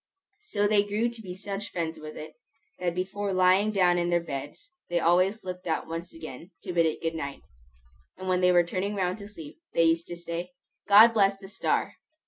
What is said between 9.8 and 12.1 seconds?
used to say, "God bless the star!"